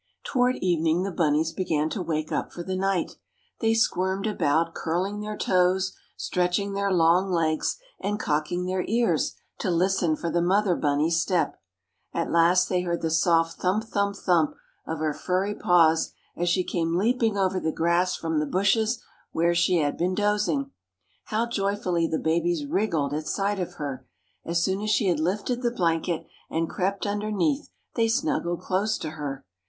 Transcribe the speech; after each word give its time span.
Toward 0.23 0.55
evening 0.55 1.03
the 1.03 1.11
bunnies 1.11 1.53
began 1.53 1.87
to 1.91 2.01
wake 2.01 2.31
up 2.31 2.51
for 2.51 2.63
the 2.63 2.75
night. 2.75 3.17
They 3.59 3.75
squirmed 3.75 4.25
about, 4.25 4.73
curling 4.73 5.19
their 5.19 5.37
toes, 5.37 5.95
stretching 6.17 6.73
their 6.73 6.91
long 6.91 7.29
legs, 7.29 7.77
and 7.99 8.19
cocking 8.19 8.65
their 8.65 8.83
ears 8.87 9.35
to 9.59 9.69
listen 9.69 10.15
for 10.15 10.31
the 10.31 10.41
mother 10.41 10.75
bunny's 10.75 11.21
step. 11.21 11.61
At 12.15 12.31
last 12.31 12.67
they 12.67 12.81
heard 12.81 13.03
the 13.03 13.11
soft 13.11 13.61
thump 13.61 13.83
thump 13.83 14.15
thump 14.15 14.55
of 14.87 14.97
her 14.97 15.13
furry 15.13 15.53
paws 15.53 16.13
as 16.35 16.49
she 16.49 16.63
came 16.63 16.95
leaping 16.97 17.37
over 17.37 17.59
the 17.59 17.71
grass 17.71 18.15
from 18.15 18.39
the 18.39 18.47
bushes 18.47 19.03
where 19.33 19.53
she 19.53 19.81
had 19.81 19.97
been 19.97 20.15
dozing. 20.15 20.71
How 21.25 21.45
joyfully 21.45 22.07
the 22.07 22.17
babies 22.17 22.65
wriggled 22.65 23.13
at 23.13 23.27
sight 23.27 23.59
of 23.59 23.73
her! 23.75 24.07
As 24.43 24.63
soon 24.63 24.81
as 24.81 24.89
she 24.89 25.09
had 25.09 25.19
lifted 25.19 25.61
the 25.61 25.69
blanket 25.69 26.25
and 26.49 26.67
crept 26.67 27.05
underneath 27.05 27.69
they 27.93 28.07
snuggled 28.07 28.61
close 28.61 28.97
to 28.97 29.11
her. 29.11 29.45